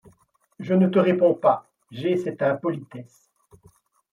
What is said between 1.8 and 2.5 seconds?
J'ai cette